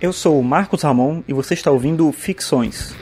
[0.00, 2.94] Eu sou o Marcos Ramon e você está ouvindo Ficções.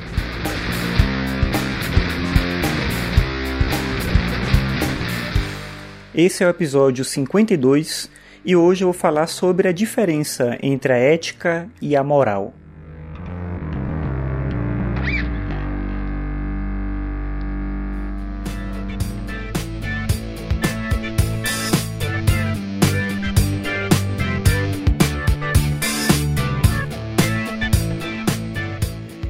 [6.13, 8.11] Esse é o episódio 52
[8.45, 12.53] e hoje eu vou falar sobre a diferença entre a ética e a moral.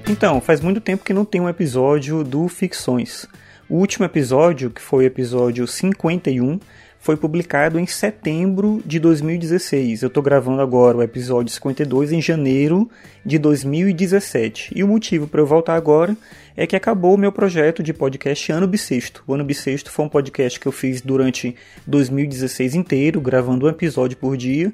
[0.09, 3.27] Então, faz muito tempo que não tem um episódio do Ficções.
[3.69, 6.59] O último episódio, que foi o episódio 51,
[6.99, 10.01] foi publicado em setembro de 2016.
[10.01, 12.91] Eu estou gravando agora o episódio 52 em janeiro
[13.23, 14.73] de 2017.
[14.75, 16.17] E o motivo para eu voltar agora
[16.57, 19.23] é que acabou o meu projeto de podcast Ano Bissexto.
[19.27, 21.55] O Ano Bissexto foi um podcast que eu fiz durante
[21.87, 24.73] 2016 inteiro, gravando um episódio por dia.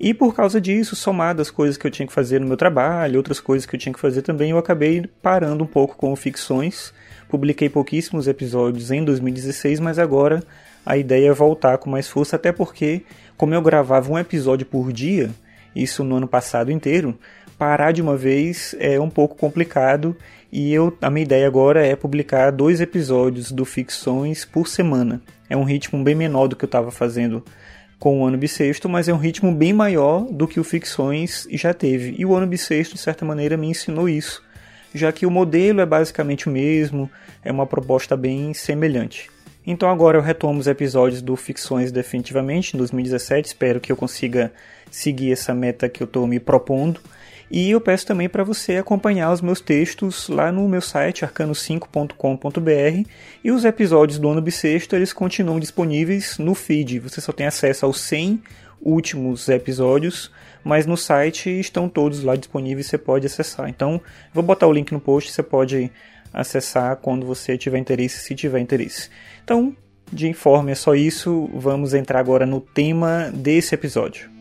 [0.00, 3.16] E por causa disso, somado às coisas que eu tinha que fazer no meu trabalho,
[3.16, 6.92] outras coisas que eu tinha que fazer também, eu acabei parando um pouco com ficções.
[7.28, 10.42] Publiquei pouquíssimos episódios em 2016, mas agora
[10.86, 13.02] a ideia é voltar com mais força, até porque,
[13.36, 15.30] como eu gravava um episódio por dia,
[15.74, 17.18] isso no ano passado inteiro,
[17.58, 20.16] parar de uma vez é um pouco complicado
[20.50, 25.20] e eu, a minha ideia agora é publicar dois episódios do Ficções por semana.
[25.50, 27.44] É um ritmo bem menor do que eu estava fazendo
[27.98, 31.74] com o ano bissexto, mas é um ritmo bem maior do que o Ficções já
[31.74, 32.14] teve.
[32.16, 34.42] E o ano bissexto, de certa maneira, me ensinou isso,
[34.94, 37.10] já que o modelo é basicamente o mesmo,
[37.44, 39.28] é uma proposta bem semelhante.
[39.66, 44.50] Então agora eu retomo os episódios do Ficções definitivamente em 2017, espero que eu consiga
[44.90, 47.00] seguir essa meta que eu estou me propondo.
[47.50, 53.08] E eu peço também para você acompanhar os meus textos lá no meu site arcano5.com.br
[53.42, 56.98] e os episódios do ano bissexto eles continuam disponíveis no feed.
[56.98, 58.42] Você só tem acesso aos 100
[58.80, 60.30] últimos episódios,
[60.62, 63.68] mas no site estão todos lá disponíveis, você pode acessar.
[63.68, 64.00] Então,
[64.32, 65.90] vou botar o link no post, você pode
[66.32, 69.08] acessar quando você tiver interesse, se tiver interesse.
[69.42, 69.74] Então,
[70.12, 74.37] de informe é só isso, vamos entrar agora no tema desse episódio.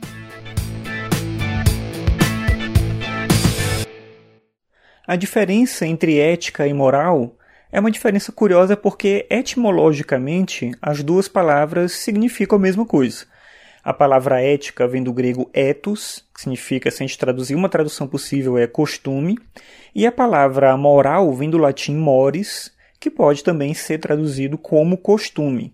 [5.08, 7.38] A diferença entre ética e moral
[7.72, 13.26] é uma diferença curiosa porque, etimologicamente, as duas palavras significam a mesma coisa.
[13.82, 18.06] A palavra ética vem do grego ethos, que significa, se a gente traduzir uma tradução
[18.06, 19.38] possível, é costume,
[19.96, 22.70] e a palavra moral vem do latim mores,
[23.00, 25.72] que pode também ser traduzido como costume.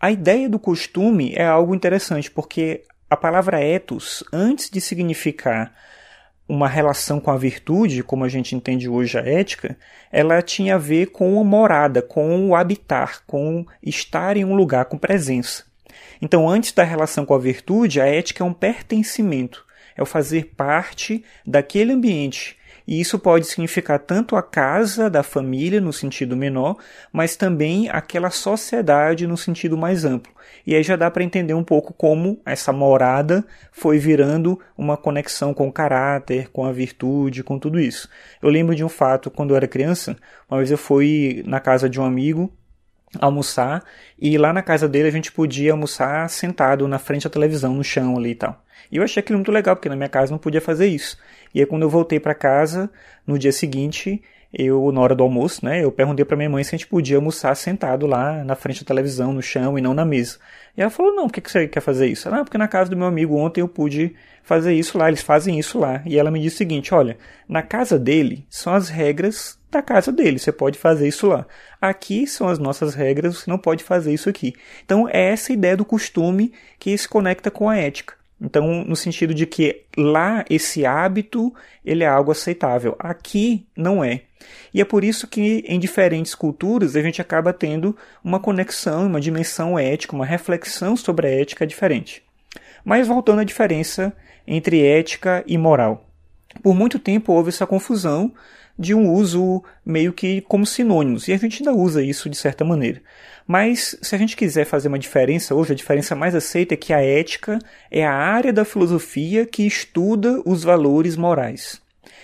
[0.00, 5.72] A ideia do costume é algo interessante porque a palavra ethos, antes de significar
[6.48, 9.76] uma relação com a virtude, como a gente entende hoje a ética,
[10.12, 14.84] ela tinha a ver com a morada, com o habitar, com estar em um lugar,
[14.84, 15.64] com presença.
[16.22, 19.64] Então, antes da relação com a virtude, a ética é um pertencimento,
[19.96, 25.80] é o fazer parte daquele ambiente e isso pode significar tanto a casa da família,
[25.80, 26.76] no sentido menor,
[27.12, 30.32] mas também aquela sociedade no sentido mais amplo.
[30.66, 35.52] E aí já dá para entender um pouco como essa morada foi virando uma conexão
[35.52, 38.08] com o caráter, com a virtude, com tudo isso.
[38.42, 40.16] Eu lembro de um fato quando eu era criança,
[40.48, 42.52] uma vez eu fui na casa de um amigo
[43.20, 43.82] almoçar
[44.18, 47.84] e lá na casa dele a gente podia almoçar sentado na frente da televisão, no
[47.84, 48.62] chão ali e tal.
[48.90, 51.18] E eu achei aquilo muito legal, porque na minha casa não podia fazer isso.
[51.54, 52.90] E aí quando eu voltei para casa,
[53.26, 54.22] no dia seguinte,
[54.52, 57.16] eu, na hora do almoço, né, eu perguntei para minha mãe se a gente podia
[57.16, 60.38] almoçar sentado lá na frente da televisão, no chão e não na mesa.
[60.76, 62.28] E ela falou, não, por que, que você quer fazer isso?
[62.28, 65.58] Ah, porque na casa do meu amigo ontem eu pude fazer isso lá, eles fazem
[65.58, 66.02] isso lá.
[66.06, 67.18] E ela me disse o seguinte, olha,
[67.48, 71.46] na casa dele são as regras da casa dele, você pode fazer isso lá.
[71.80, 74.54] Aqui são as nossas regras, você não pode fazer isso aqui.
[74.84, 78.14] Então é essa ideia do costume que se conecta com a ética.
[78.40, 81.54] Então, no sentido de que lá esse hábito
[81.84, 84.22] ele é algo aceitável, aqui não é.
[84.72, 89.20] E é por isso que em diferentes culturas a gente acaba tendo uma conexão, uma
[89.20, 92.22] dimensão ética, uma reflexão sobre a ética diferente.
[92.84, 94.12] Mas voltando à diferença
[94.46, 96.06] entre ética e moral.
[96.62, 98.32] Por muito tempo houve essa confusão
[98.78, 102.64] de um uso meio que como sinônimos, e a gente ainda usa isso de certa
[102.64, 103.00] maneira.
[103.46, 106.92] Mas se a gente quiser fazer uma diferença hoje, a diferença mais aceita é que
[106.92, 107.58] a ética
[107.90, 111.80] é a área da filosofia que estuda os valores morais,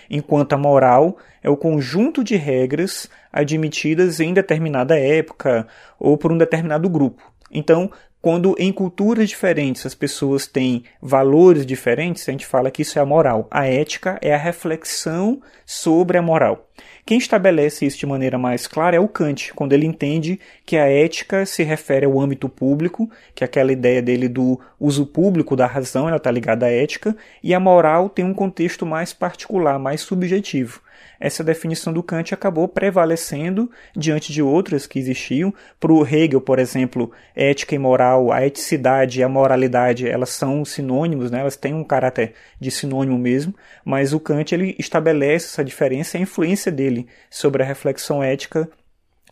[0.09, 5.67] enquanto a moral é o conjunto de regras admitidas em determinada época
[5.99, 7.33] ou por um determinado grupo.
[7.51, 7.91] Então,
[8.23, 13.01] quando em culturas diferentes as pessoas têm valores diferentes, a gente fala que isso é
[13.01, 13.49] a moral.
[13.51, 16.69] A ética é a reflexão sobre a moral.
[17.05, 20.89] Quem estabelece isso de maneira mais clara é o Kant, quando ele entende que a
[20.89, 26.07] ética se refere ao âmbito público, que aquela ideia dele do uso público da razão,
[26.07, 30.81] ela está ligada à ética, e a moral tem um contexto mais particular, mais subjetivo
[31.19, 35.53] essa definição do Kant acabou prevalecendo diante de outras que existiam.
[35.79, 40.63] Para o Hegel, por exemplo, ética e moral, a eticidade e a moralidade, elas são
[40.65, 41.39] sinônimos, né?
[41.39, 43.53] elas têm um caráter de sinônimo mesmo,
[43.85, 48.69] mas o Kant ele estabelece essa diferença e a influência dele sobre a reflexão ética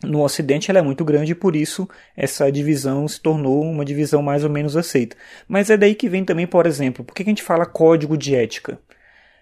[0.03, 4.21] no Ocidente ela é muito grande e por isso essa divisão se tornou uma divisão
[4.21, 5.15] mais ou menos aceita.
[5.47, 8.35] Mas é daí que vem também, por exemplo, por que a gente fala código de
[8.35, 8.79] ética?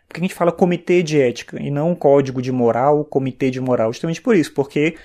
[0.09, 3.93] Que a gente fala comitê de ética e não código de moral, comitê de moral?
[3.93, 4.95] Justamente por isso, porque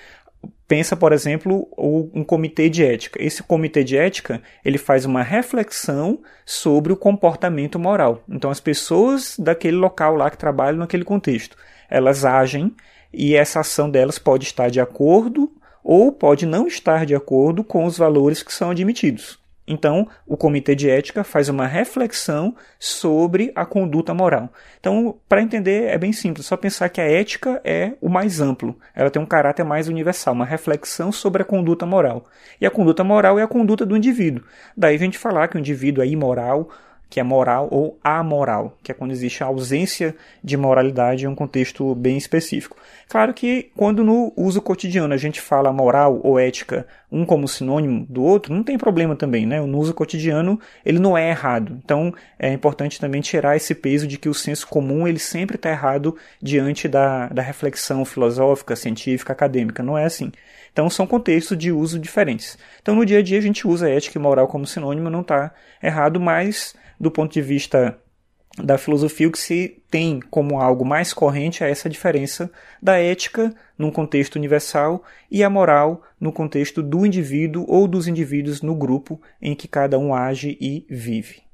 [0.67, 3.21] pensa, por exemplo, um comitê de ética.
[3.21, 8.23] Esse comitê de ética, ele faz uma reflexão sobre o comportamento moral.
[8.27, 11.55] Então as pessoas daquele local lá que trabalham naquele contexto,
[11.89, 12.73] elas agem
[13.13, 15.51] e essa ação delas pode estar de acordo
[15.83, 19.39] ou pode não estar de acordo com os valores que são admitidos.
[19.67, 24.49] Então, o comitê de ética faz uma reflexão sobre a conduta moral.
[24.79, 28.77] Então, para entender, é bem simples, só pensar que a ética é o mais amplo,
[28.93, 32.25] ela tem um caráter mais universal, uma reflexão sobre a conduta moral.
[32.61, 34.43] E a conduta moral é a conduta do indivíduo.
[34.77, 36.69] Daí a gente falar que o indivíduo é imoral
[37.09, 41.35] que é moral ou amoral, que é quando existe a ausência de moralidade em um
[41.35, 42.77] contexto bem específico.
[43.07, 46.85] Claro que quando no uso cotidiano a gente fala moral ou ética
[47.15, 49.61] um como sinônimo do outro, não tem problema também, né?
[49.61, 51.79] No uso cotidiano ele não é errado.
[51.83, 55.69] Então é importante também tirar esse peso de que o senso comum ele sempre está
[55.69, 59.81] errado diante da, da reflexão filosófica, científica, acadêmica.
[59.81, 60.29] Não é assim.
[60.73, 62.57] Então são contextos de uso diferentes.
[62.81, 65.53] Então no dia a dia a gente usa ética e moral como sinônimo, não está
[65.81, 67.97] errado, mas do ponto de vista
[68.63, 72.49] da filosofia, o que se tem como algo mais corrente é essa diferença
[72.81, 78.61] da ética num contexto universal e a moral no contexto do indivíduo ou dos indivíduos
[78.61, 81.44] no grupo em que cada um age e vive.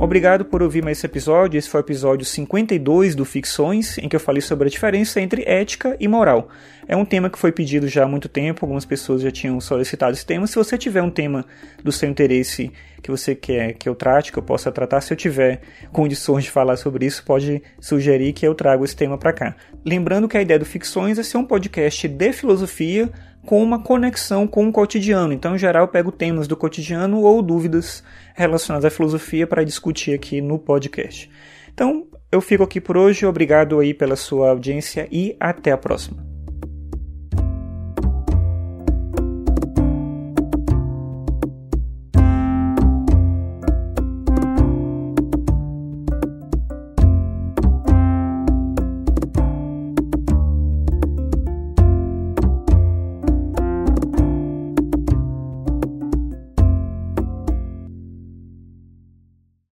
[0.00, 1.58] Obrigado por ouvir mais esse episódio.
[1.58, 5.44] Esse foi o episódio 52 do Ficções, em que eu falei sobre a diferença entre
[5.46, 6.48] ética e moral.
[6.88, 10.12] É um tema que foi pedido já há muito tempo, algumas pessoas já tinham solicitado
[10.12, 10.46] esse tema.
[10.46, 11.44] Se você tiver um tema
[11.84, 15.18] do seu interesse que você quer que eu trate, que eu possa tratar, se eu
[15.18, 15.60] tiver
[15.92, 19.54] condições de falar sobre isso, pode sugerir que eu trago esse tema para cá.
[19.84, 23.10] Lembrando que a ideia do Ficções é ser um podcast de filosofia
[23.44, 25.32] com uma conexão com o cotidiano.
[25.32, 28.02] Então, em geral, eu pego temas do cotidiano ou dúvidas
[28.34, 31.30] relacionadas à filosofia para discutir aqui no podcast.
[31.72, 33.26] Então, eu fico aqui por hoje.
[33.26, 36.29] Obrigado aí pela sua audiência e até a próxima.